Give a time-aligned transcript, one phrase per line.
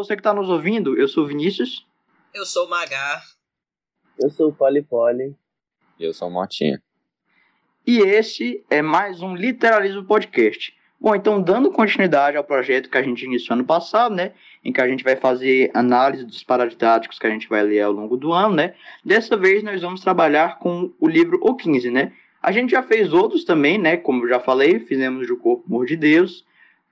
[0.00, 1.86] Você que está nos ouvindo, eu sou Vinícius.
[2.32, 3.22] Eu sou o Magar.
[4.18, 5.36] Eu sou o Poli Poli.
[5.98, 6.82] Eu sou o Motinha.
[7.86, 10.74] E este é mais um Literalismo Podcast.
[10.98, 14.32] Bom, então dando continuidade ao projeto que a gente iniciou ano passado, né,
[14.64, 17.92] em que a gente vai fazer análise dos paradidáticos que a gente vai ler ao
[17.92, 22.14] longo do ano, né, dessa vez nós vamos trabalhar com o livro O 15, né,
[22.42, 25.64] a gente já fez outros também, né, como eu já falei, fizemos de O Corpo
[25.68, 26.42] Mor de Deus,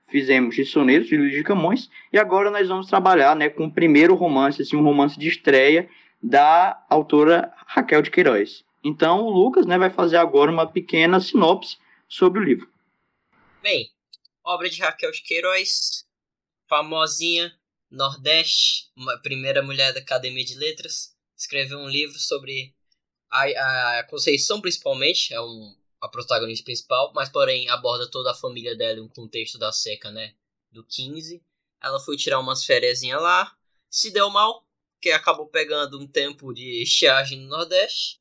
[0.09, 3.73] fizemos de Sonetos de Luiz de Camões, e agora nós vamos trabalhar né, com o
[3.73, 5.89] primeiro romance, assim, um romance de estreia
[6.21, 8.63] da autora Raquel de Queiroz.
[8.83, 11.77] Então o Lucas né, vai fazer agora uma pequena sinopse
[12.07, 12.69] sobre o livro.
[13.61, 13.89] Bem,
[14.43, 16.05] obra de Raquel de Queiroz,
[16.67, 17.51] famosinha,
[17.91, 22.73] Nordeste, uma primeira mulher da Academia de Letras, escreveu um livro sobre
[23.31, 28.75] a, a Conceição, principalmente, é um a protagonista principal, mas porém aborda toda a família
[28.75, 30.33] dela em um contexto da seca, né?
[30.71, 31.43] Do 15.
[31.81, 33.55] Ela foi tirar umas férias lá,
[33.89, 34.65] se deu mal,
[35.01, 38.19] que acabou pegando um tempo de estiagem no Nordeste,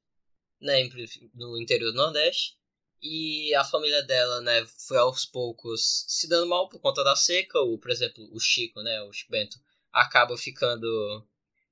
[0.60, 0.88] né?
[1.34, 2.56] No interior do Nordeste.
[3.00, 7.60] E a família dela, né, foi aos poucos se dando mal por conta da seca.
[7.60, 9.56] O, por exemplo, o Chico, né, o Chico Bento,
[9.92, 11.24] acaba ficando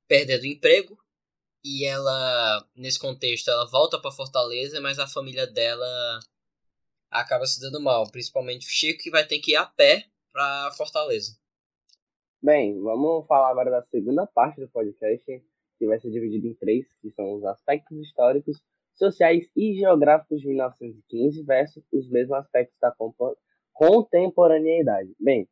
[0.06, 0.96] perdendo emprego
[1.66, 6.20] e ela nesse contexto ela volta para Fortaleza, mas a família dela
[7.10, 10.70] acaba se dando mal, principalmente o Chico que vai ter que ir a pé para
[10.76, 11.36] Fortaleza.
[12.40, 15.24] Bem, vamos falar agora da segunda parte do podcast,
[15.76, 18.62] que vai ser dividido em três, que são os aspectos históricos,
[18.94, 22.94] sociais e geográficos de 1915 versus os mesmos aspectos da
[23.72, 25.16] contemporaneidade.
[25.18, 25.48] Bem,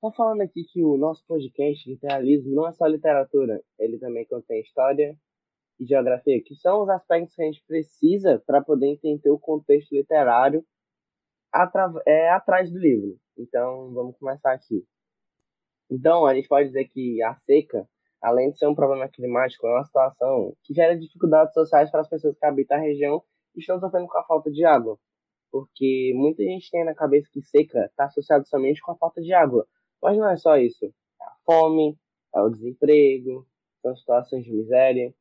[0.00, 4.60] Tô falando aqui que o nosso podcast Literalismo não é só literatura, ele também contém
[4.60, 5.18] história
[5.80, 9.92] e geografia, que são os aspectos que a gente precisa para poder entender o contexto
[9.92, 10.64] literário
[12.06, 13.18] é, atrás do livro.
[13.36, 14.86] Então, vamos começar aqui.
[15.90, 17.84] Então, a gente pode dizer que a seca,
[18.22, 22.08] além de ser um problema climático, é uma situação que gera dificuldades sociais para as
[22.08, 23.20] pessoas que habitam a região
[23.52, 24.96] e estão sofrendo com a falta de água.
[25.50, 29.32] Porque muita gente tem na cabeça que seca está associado somente com a falta de
[29.32, 29.66] água,
[30.02, 30.84] mas não é só isso.
[30.84, 31.96] É a fome,
[32.34, 33.46] é o desemprego,
[33.82, 35.12] são situações de miséria.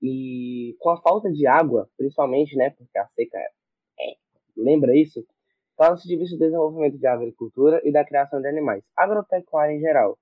[0.00, 4.16] E com a falta de água, principalmente, né, porque a seca é,
[4.56, 5.24] lembra isso,
[5.76, 10.16] torna-se difícil o desenvolvimento de agricultura e da criação de animais, agropecuária em geral.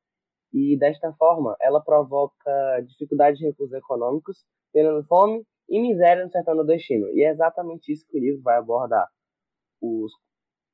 [0.53, 6.55] E desta forma, ela provoca dificuldades de recursos econômicos, tendo fome e miséria no sertão
[6.55, 7.09] nordestino.
[7.09, 9.07] E é exatamente isso que o livro vai abordar.
[9.81, 10.13] Os,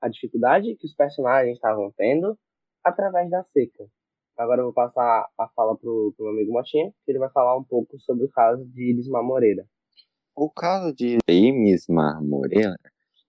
[0.01, 2.39] a dificuldade que os personagens estavam tendo
[2.85, 3.85] através da seca.
[4.37, 7.57] Agora eu vou passar a fala pro, pro meu amigo Motinha, que ele vai falar
[7.57, 9.67] um pouco sobre o caso de Irismar Moreira.
[10.35, 12.75] O caso de Irismar Moreira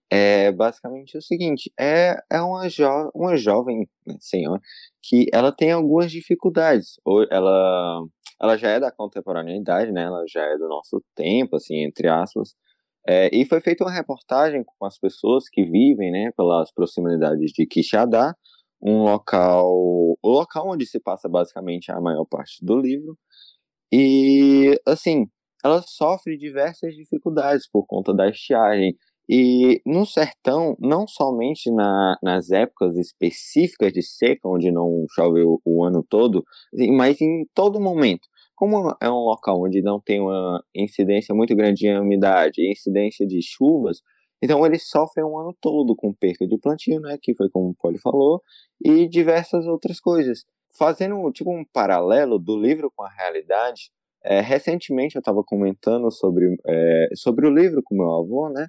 [0.10, 4.62] é basicamente o seguinte, é, é uma, jo uma jovem né, senhora
[5.02, 8.06] que ela tem algumas dificuldades, ou ela,
[8.40, 12.56] ela já é da contemporaneidade, né, ela já é do nosso tempo, assim, entre aspas,
[13.08, 17.66] é, e foi feita uma reportagem com as pessoas que vivem, né, pelas proximidades de
[17.66, 18.36] Quixadá,
[18.84, 23.18] um local, o local onde se passa basicamente a maior parte do livro.
[23.92, 25.28] E assim,
[25.64, 28.96] ela sofre diversas dificuldades por conta da estiagem.
[29.30, 35.62] E no sertão, não somente na, nas épocas específicas de seca, onde não chove o,
[35.64, 36.44] o ano todo,
[36.74, 38.28] assim, mas em todo momento.
[38.56, 43.40] Como é um local onde não tem uma incidência muito grande de umidade, incidência de
[43.42, 44.02] chuvas,
[44.44, 47.76] então eles sofrem um ano todo com perca de plantio, né, que foi como o
[47.76, 48.42] Poli falou,
[48.84, 50.44] e diversas outras coisas.
[50.78, 53.90] Fazendo tipo um paralelo do livro com a realidade,
[54.22, 58.68] é, recentemente eu estava comentando sobre, é, sobre o livro com meu avô, né,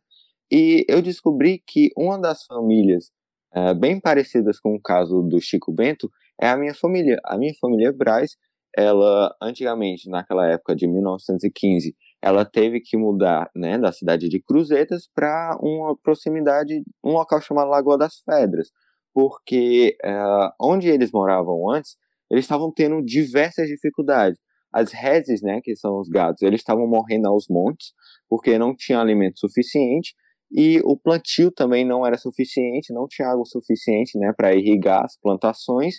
[0.48, 3.10] e eu descobri que uma das famílias
[3.52, 6.08] é, bem parecidas com o caso do Chico Bento
[6.40, 7.20] é a minha família.
[7.24, 8.36] A minha família Braz,
[8.76, 15.06] ela antigamente, naquela época de 1915, ela teve que mudar né, da cidade de Cruzetas
[15.14, 18.70] para uma proximidade, um local chamado Lagoa das Pedras,
[19.12, 21.98] porque uh, onde eles moravam antes,
[22.30, 24.40] eles estavam tendo diversas dificuldades.
[24.72, 27.92] As reses, né, que são os gados, eles estavam morrendo aos montes,
[28.26, 30.14] porque não tinha alimento suficiente,
[30.50, 35.14] e o plantio também não era suficiente, não tinha água suficiente né, para irrigar as
[35.20, 35.96] plantações,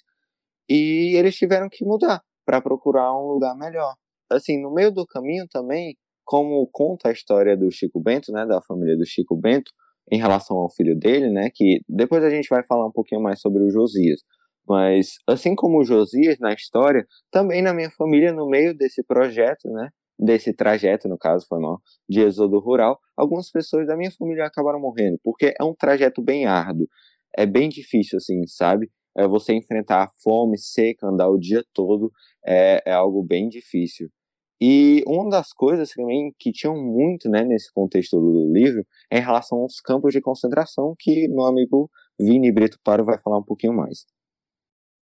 [0.68, 3.94] e eles tiveram que mudar para procurar um lugar melhor.
[4.28, 5.96] Assim, no meio do caminho também,
[6.26, 9.72] como conta a história do Chico Bento, né, da família do Chico Bento,
[10.12, 13.40] em relação ao filho dele, né, que depois a gente vai falar um pouquinho mais
[13.40, 14.22] sobre o Josias.
[14.68, 19.70] Mas, assim como o Josias na história, também na minha família, no meio desse projeto,
[19.70, 19.90] né,
[20.20, 21.80] desse trajeto, no caso, foi mal,
[22.10, 26.46] de êxodo rural, algumas pessoas da minha família acabaram morrendo, porque é um trajeto bem
[26.46, 26.88] árduo,
[27.38, 28.90] é bem difícil, assim, sabe?
[29.16, 32.12] é, você enfrentar fome, seca, andar o dia todo,
[32.46, 34.10] é, é algo bem difícil.
[34.68, 39.22] E uma das coisas também que tinham muito né, nesse contexto do livro é em
[39.22, 41.88] relação aos campos de concentração, que meu amigo
[42.20, 44.08] Vini Brito Paro vai falar um pouquinho mais.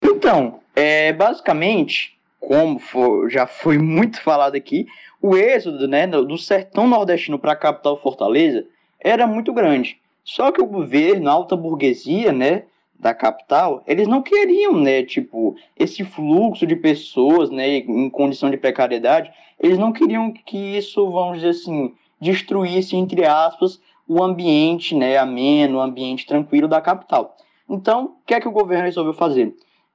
[0.03, 4.87] Então, é, basicamente, como for, já foi muito falado aqui,
[5.21, 8.65] o êxodo né, do sertão nordestino para a capital Fortaleza
[8.99, 10.01] era muito grande.
[10.23, 12.63] Só que o governo, a alta burguesia, né,
[13.01, 18.57] da capital, eles não queriam, né, tipo, esse fluxo de pessoas, né, em condição de
[18.57, 25.17] precariedade, eles não queriam que isso, vamos dizer assim, destruísse, entre aspas, o ambiente, né,
[25.17, 27.35] ameno, o ambiente tranquilo da capital.
[27.67, 29.51] Então, o que é que o governo resolveu fazer?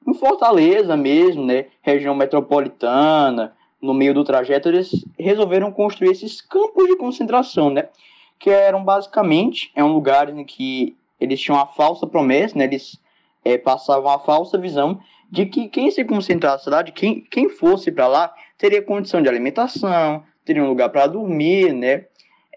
[0.06, 6.88] Em Fortaleza mesmo, né, região metropolitana, no meio do trajeto, eles resolveram construir esses campos
[6.88, 7.88] de concentração, né,
[8.37, 12.65] que eram basicamente é um lugar em que eles tinham a falsa promessa, né?
[12.65, 13.01] Eles
[13.45, 17.91] é, passavam a falsa visão de que quem se concentrasse lá, de quem, quem fosse
[17.91, 22.07] para lá, teria condição de alimentação, teria um lugar para dormir, né?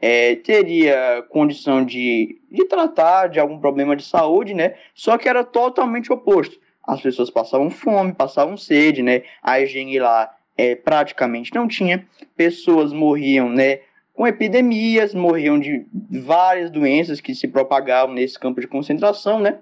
[0.01, 4.75] É, teria condição de, de tratar de algum problema de saúde, né?
[4.93, 6.57] Só que era totalmente oposto.
[6.87, 9.23] As pessoas passavam fome, passavam sede, né?
[9.43, 12.07] A higiene lá é, praticamente não tinha.
[12.35, 13.81] Pessoas morriam, né?
[14.19, 19.59] Com epidemias, morriam de várias doenças que se propagavam nesse campo de concentração, né?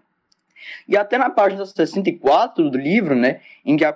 [0.87, 3.95] E até na página 64 do livro, né, em que a,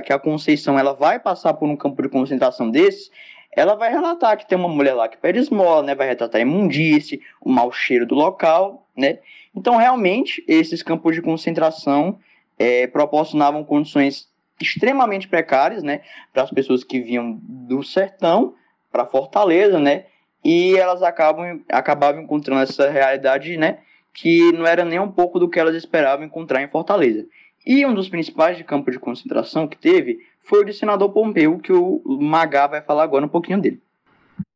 [0.00, 3.10] que a Conceição ela vai passar por um campo de concentração desse,
[3.54, 6.42] ela vai relatar que tem uma mulher lá que pede esmola, né, vai retratar a
[6.42, 9.18] imundície, o mau cheiro do local, né?
[9.54, 12.18] Então, realmente, esses campos de concentração
[12.58, 14.26] é, proporcionavam condições
[14.58, 16.00] extremamente precárias, né,
[16.32, 18.54] para as pessoas que vinham do sertão
[18.90, 20.06] para Fortaleza, né?
[20.44, 23.82] E elas acabam acabavam encontrando essa realidade, né?
[24.14, 27.26] Que não era nem um pouco do que elas esperavam encontrar em Fortaleza.
[27.66, 31.58] E um dos principais de campo de concentração que teve foi o de senador Pompeu,
[31.58, 33.82] que o Magá vai falar agora um pouquinho dele.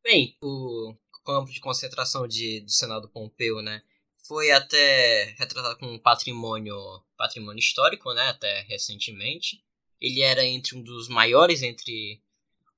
[0.02, 0.94] Bem, o
[1.24, 3.82] campo de concentração de, do senador Pompeu, né?
[4.26, 6.74] Foi até retratado como patrimônio,
[7.16, 8.28] patrimônio histórico, né?
[8.28, 9.62] Até recentemente.
[10.00, 12.20] Ele era entre um dos maiores entre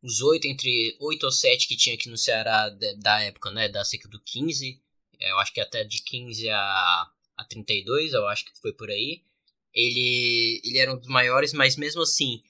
[0.04, 2.68] os oito, entre oito ou sete que tinha aqui no Ceará
[2.98, 4.78] da época, né, da seca do 15,
[5.18, 8.90] é, eu acho que até de 15 a, a 32, eu acho que foi por
[8.90, 9.22] aí,
[9.72, 12.42] ele, ele era um dos maiores, mas mesmo assim,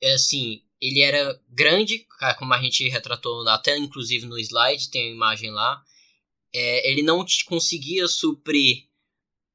[0.00, 2.06] é assim, ele era grande,
[2.38, 5.84] como a gente retratou até inclusive no slide, tem a imagem lá,
[6.50, 8.88] é, ele não conseguia suprir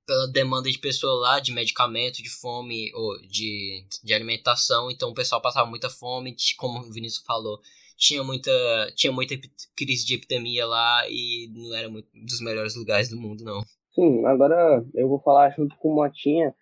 [0.05, 5.13] pela demanda de pessoa lá, de medicamento, de fome, ou de, de alimentação, então o
[5.13, 7.59] pessoal passava muita fome, como o Vinícius falou,
[7.97, 8.51] tinha muita,
[8.95, 9.35] tinha muita
[9.75, 13.61] crise de epidemia lá e não era muito dos melhores lugares do mundo, não.
[13.93, 16.53] Sim, agora eu vou falar junto com o Motinha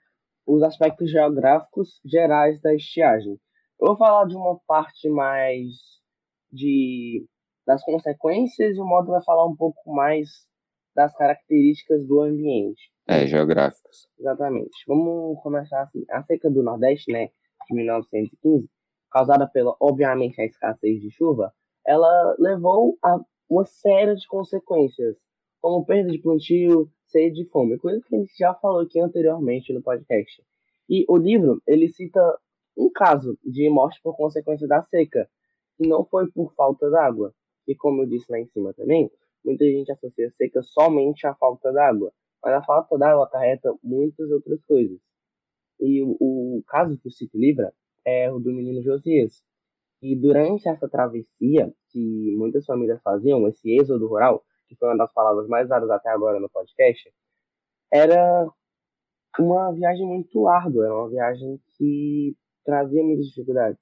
[0.46, 3.40] os aspectos geográficos gerais da estiagem.
[3.80, 5.72] Eu vou falar de uma parte mais
[6.52, 7.26] de
[7.66, 10.30] das consequências e o modo vai falar um pouco mais
[10.94, 12.93] das características do ambiente.
[13.08, 14.08] É, geográficos.
[14.18, 14.72] Exatamente.
[14.88, 16.06] Vamos começar assim.
[16.10, 17.30] A seca do Nordeste, né,
[17.68, 18.70] de 1915,
[19.12, 21.54] causada pela, obviamente, a escassez de chuva,
[21.86, 23.20] ela levou a
[23.50, 25.18] uma série de consequências,
[25.62, 29.74] como perda de plantio, sede e fome, coisas que a gente já falou aqui anteriormente
[29.74, 30.42] no podcast.
[30.90, 32.22] E o livro, ele cita
[32.78, 35.30] um caso de morte por consequência da seca,
[35.78, 37.34] que não foi por falta d'água.
[37.68, 39.12] E como eu disse lá em cima também,
[39.46, 42.12] muita gente associa seca somente à falta d'água
[42.44, 45.00] mas a falta d'água acarreta muitas outras coisas.
[45.80, 47.74] E o, o caso que o cito livra
[48.06, 49.42] é o do menino Josias.
[50.02, 55.14] E durante essa travessia que muitas famílias faziam, esse êxodo rural, que foi uma das
[55.14, 57.10] palavras mais usadas até agora no podcast,
[57.92, 58.48] era
[59.40, 62.36] uma viagem muito árdua, era uma viagem que
[62.66, 63.80] trazia muitas dificuldades.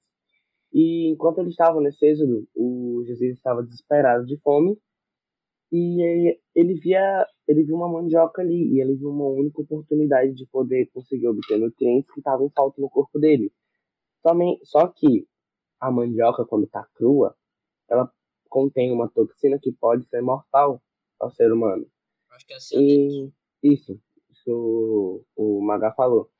[0.72, 4.78] E enquanto ele estava nesse êxodo, o Josias estava desesperado de fome
[5.72, 10.46] e ele via ele viu uma mandioca ali e ele viu uma única oportunidade de
[10.46, 13.50] poder conseguir obter nutrientes que estavam em falta no corpo dele.
[14.22, 15.26] Também, só que
[15.80, 17.34] a mandioca quando está crua,
[17.90, 18.10] ela
[18.48, 20.80] contém uma toxina que pode ser mortal
[21.18, 21.86] ao ser humano.
[22.30, 23.32] Acho que é assim.
[23.62, 23.98] E, isso,
[24.30, 26.30] isso o Maga falou.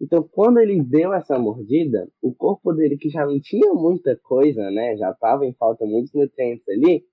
[0.00, 4.70] Então, quando ele deu essa mordida, o corpo dele, que já não tinha muita coisa,
[4.70, 4.96] né?
[4.96, 7.04] Já estava em falta muitos nutrientes ali,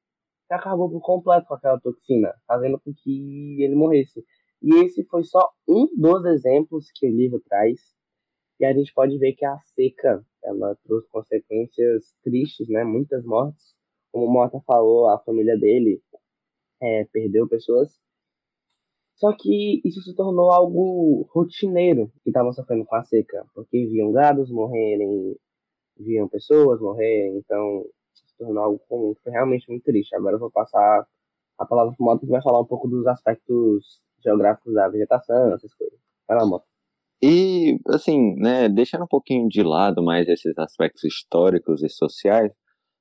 [0.54, 4.24] acabou por completo com aquela toxina, fazendo com que ele morresse.
[4.62, 7.80] E esse foi só um dos exemplos que o livro traz.
[8.60, 12.84] E a gente pode ver que a seca, ela trouxe consequências tristes, né?
[12.84, 13.76] Muitas mortes.
[14.12, 16.02] Como o Mota falou, a família dele
[16.82, 18.00] é, perdeu pessoas.
[19.16, 24.12] Só que isso se tornou algo rotineiro que estavam sofrendo com a seca, porque viam
[24.12, 25.38] gados morrerem,
[25.98, 27.86] viam pessoas morrerem, então
[28.38, 29.14] tornou algo comum.
[29.24, 30.16] Foi realmente muito triste.
[30.16, 31.06] Agora eu vou passar
[31.58, 35.54] a palavra para o Moto, que vai falar um pouco dos aspectos geográficos da vegetação,
[35.54, 36.00] essas coisas.
[36.28, 36.66] Vai lá, Moto.
[37.22, 42.52] E, assim, né, deixando um pouquinho de lado mais esses aspectos históricos e sociais,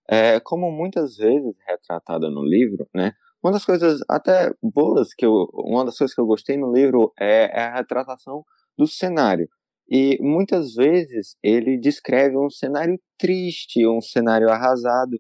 [0.09, 3.13] é, como muitas vezes retratada no livro, né,
[3.43, 7.13] uma das coisas até boas que eu, uma das coisas que eu gostei no livro
[7.21, 8.43] é, é a retratação
[8.79, 9.47] do cenário.
[9.89, 15.19] E muitas vezes ele descreve um cenário triste, um cenário arrasado.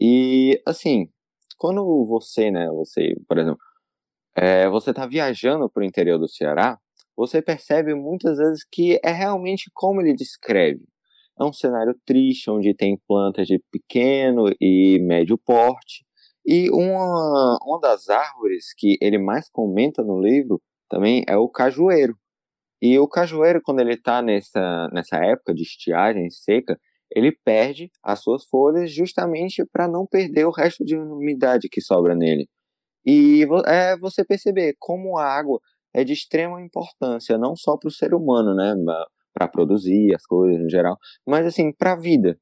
[0.00, 1.08] E assim,
[1.58, 3.60] quando você, né, você, por exemplo,
[4.36, 6.78] é, você está viajando para o interior do Ceará,
[7.16, 10.82] você percebe muitas vezes que é realmente como ele descreve.
[11.38, 16.04] É um cenário triste, onde tem plantas de pequeno e médio porte,
[16.44, 22.16] e uma, uma das árvores que ele mais comenta no livro também é o cajueiro.
[22.82, 26.76] E o cajueiro, quando ele está nessa, nessa época de estiagem seca,
[27.14, 32.16] ele perde as suas folhas justamente para não perder o resto de umidade que sobra
[32.16, 32.48] nele.
[33.06, 35.60] E é você perceber como a água
[35.94, 38.74] é de extrema importância, não só para o ser humano, né,
[39.32, 42.36] para produzir as coisas no geral, mas assim para a vida.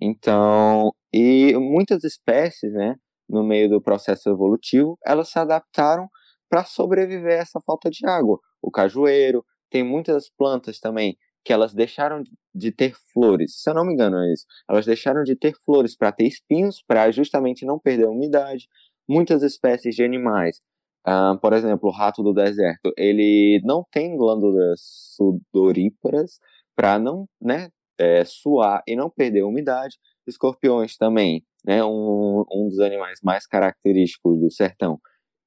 [0.00, 2.96] Então, e muitas espécies, né,
[3.28, 6.08] no meio do processo evolutivo, elas se adaptaram
[6.48, 8.38] para sobreviver a essa falta de água.
[8.62, 12.22] O cajueiro, tem muitas plantas também que elas deixaram
[12.54, 14.44] de ter flores, se eu não me engano é isso.
[14.68, 18.68] Elas deixaram de ter flores para ter espinhos, para justamente não perder a umidade.
[19.08, 20.60] Muitas espécies de animais,
[21.06, 24.80] uh, por exemplo, o rato do deserto, ele não tem glândulas
[25.16, 26.38] sudoríparas
[26.76, 29.96] para não né, é, suar e não perder a umidade.
[30.26, 35.00] Escorpiões também né, um, um dos animais mais característicos do sertão,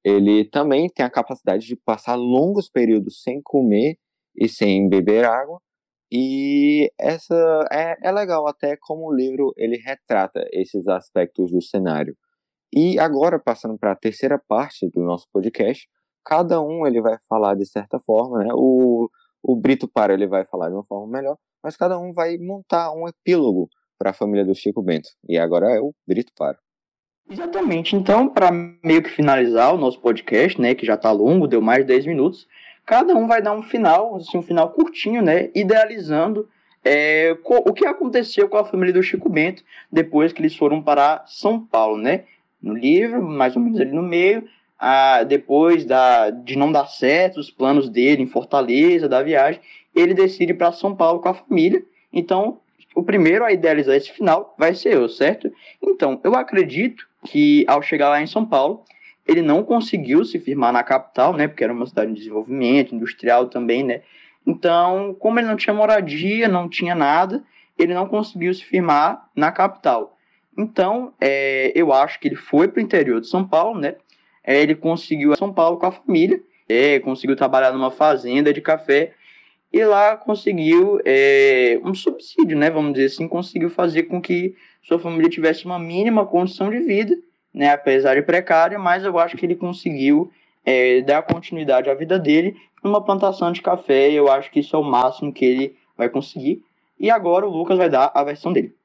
[0.04, 3.96] ele também tem a capacidade de passar longos períodos sem comer
[4.36, 5.60] e sem beber água.
[6.10, 12.14] E essa é, é legal até como o livro ele retrata esses aspectos do cenário.
[12.74, 15.88] E agora passando para a terceira parte do nosso podcast,
[16.24, 18.48] cada um ele vai falar de certa forma, né?
[18.52, 19.08] O,
[19.42, 22.92] o Brito Para ele vai falar de uma forma melhor, mas cada um vai montar
[22.92, 25.08] um epílogo para a família do Chico Bento.
[25.28, 26.58] E agora é o Brito Paro.
[27.30, 27.94] Exatamente.
[27.96, 31.80] Então, para meio que finalizar o nosso podcast, né, que já está longo, deu mais
[31.80, 32.46] de 10 minutos,
[32.86, 36.48] cada um vai dar um final, assim, um final curtinho, né, idealizando
[36.84, 41.24] é, o que aconteceu com a família do Chico Bento depois que eles foram para
[41.26, 42.24] São Paulo, né?
[42.60, 44.48] No livro, mais ou menos ali no meio,
[44.78, 49.60] a, depois da, de não dar certo os planos dele em Fortaleza, da viagem,
[49.94, 51.84] ele decide para São Paulo com a família.
[52.12, 52.58] Então,
[52.94, 55.52] o primeiro a idealizar esse final vai ser eu, certo?
[55.80, 58.84] Então, eu acredito que ao chegar lá em São Paulo,
[59.26, 61.46] ele não conseguiu se firmar na capital, né?
[61.48, 64.02] Porque era uma cidade de desenvolvimento, industrial também, né?
[64.46, 67.42] Então, como ele não tinha moradia, não tinha nada,
[67.78, 70.16] ele não conseguiu se firmar na capital.
[70.56, 73.94] Então, é, eu acho que ele foi para o interior de São Paulo, né?
[74.44, 79.12] É, ele conseguiu São Paulo com a família, é, conseguiu trabalhar numa fazenda de café
[79.72, 84.98] e lá conseguiu é, um subsídio, né, vamos dizer assim, conseguiu fazer com que sua
[84.98, 87.16] família tivesse uma mínima condição de vida,
[87.52, 90.32] né, apesar de precária, mas eu acho que ele conseguiu
[90.64, 94.78] é, dar continuidade à vida dele numa plantação de café, eu acho que isso é
[94.78, 96.64] o máximo que ele vai conseguir.
[96.98, 98.76] E agora o Lucas vai dar a versão dele.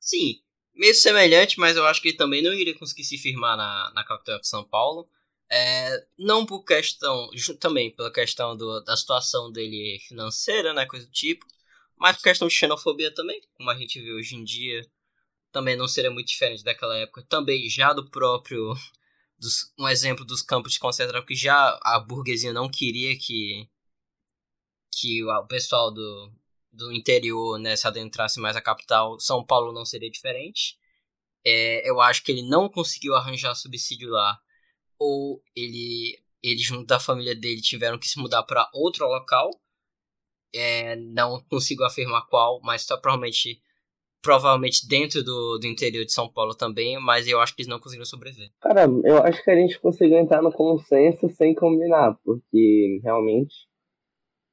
[0.00, 0.40] Sim,
[0.74, 4.04] meio semelhante, mas eu acho que ele também não iria conseguir se firmar na, na
[4.04, 5.08] capital de São Paulo.
[5.52, 11.12] É, não por questão, também pela questão do, da situação dele financeira, né, coisa do
[11.12, 11.44] tipo,
[11.98, 14.86] mas por questão de xenofobia também, como a gente vê hoje em dia,
[15.52, 18.74] também não seria muito diferente daquela época, também já do próprio,
[19.38, 23.68] dos, um exemplo dos campos de concentração, que já a burguesia não queria que,
[24.92, 26.32] que o pessoal do,
[26.72, 30.78] do interior né, se adentrasse mais à capital, São Paulo não seria diferente.
[31.44, 34.38] É, eu acho que ele não conseguiu arranjar subsídio lá
[34.98, 39.50] ou ele, ele junto da família dele tiveram que se mudar para outro local.
[40.52, 43.62] É, não consigo afirmar qual, mas provavelmente
[44.22, 47.78] provavelmente dentro do, do interior de São Paulo também, mas eu acho que eles não
[47.78, 48.50] conseguiram sobreviver.
[48.60, 53.54] Cara, eu acho que a gente conseguiu entrar no consenso sem combinar, porque realmente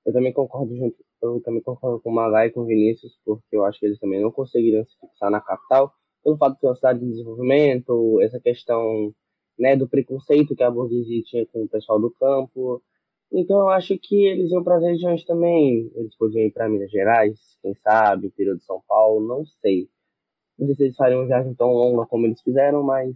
[0.06, 3.56] eu também concordo junto, eu também concordo com o Magai e com o Vinícius, porque
[3.56, 5.92] eu acho que eles também não conseguiram se fixar na capital,
[6.24, 9.14] pelo fato de ser uma cidade de desenvolvimento, essa questão
[9.58, 12.82] né, do preconceito que a burguesia tinha com o pessoal do campo.
[13.32, 15.92] Então eu acho que eles iam para as regiões também.
[15.96, 19.90] Eles podiam ir para Minas Gerais, quem sabe, interior de São Paulo, não sei.
[20.58, 23.16] Não sei se eles fariam uma viagem tão longa como eles fizeram, mas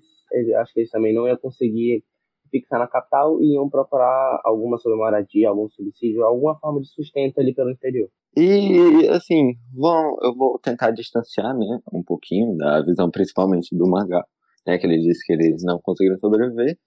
[0.60, 2.04] acho que eles também não iam conseguir
[2.52, 7.40] fixar na capital e iam procurar alguma sobre moradia, algum subsídio, alguma forma de sustento
[7.40, 8.10] ali pelo interior.
[8.36, 14.26] E, assim, vão, eu vou tentar distanciar, né, um pouquinho da visão principalmente do mangá,
[14.68, 16.78] né, que ele disse que eles não conseguiram sobreviver.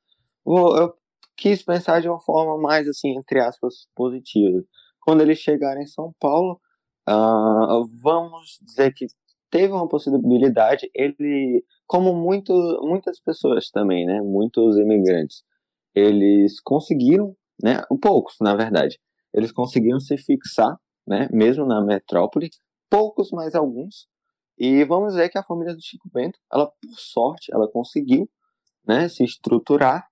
[0.45, 0.93] Vou, eu
[1.36, 4.62] quis pensar de uma forma mais, assim, entre aspas, positiva.
[5.00, 6.60] Quando eles chegaram em São Paulo,
[7.08, 9.06] uh, vamos dizer que
[9.50, 15.44] teve uma possibilidade, ele, como muito, muitas pessoas também, né, muitos imigrantes,
[15.94, 18.98] eles conseguiram, né, poucos, na verdade,
[19.32, 20.76] eles conseguiram se fixar,
[21.06, 22.50] né, mesmo na metrópole,
[22.90, 24.08] poucos, mas alguns,
[24.58, 28.28] e vamos dizer que a família do Chico Bento, ela, por sorte, ela conseguiu,
[28.84, 30.08] né, se estruturar,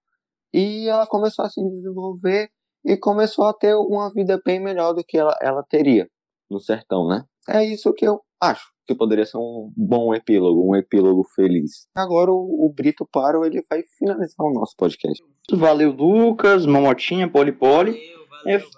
[0.52, 2.50] e ela começou a se desenvolver
[2.84, 6.08] e começou a ter uma vida bem melhor do que ela, ela teria
[6.50, 7.24] no sertão, né?
[7.48, 11.86] É isso que eu acho que poderia ser um bom epílogo, um epílogo feliz.
[11.94, 15.22] Agora o, o Brito Paro ele vai finalizar o nosso podcast.
[15.50, 17.92] Valeu, Lucas, Mamotinha, Polipoli.
[17.92, 18.72] Valeu, valeu, É, valeu.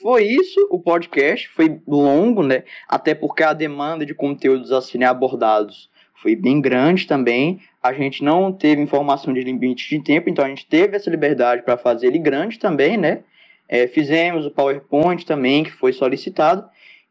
[0.00, 2.64] Foi isso o podcast, foi longo, né?
[2.88, 5.90] Até porque a demanda de conteúdos assim abordados
[6.22, 7.60] foi bem grande também.
[7.82, 11.62] A gente não teve informação de limite de tempo, então a gente teve essa liberdade
[11.62, 13.20] para fazer ele grande também, né?
[13.68, 16.64] É, fizemos o PowerPoint também, que foi solicitado.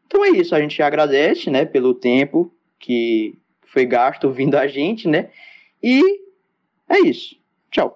[0.06, 3.36] Então é isso, a gente agradece, né, pelo tempo que
[3.66, 5.28] foi gasto ouvindo a gente, né?
[5.82, 6.00] E
[6.88, 7.36] é isso.
[7.70, 7.94] Tchau.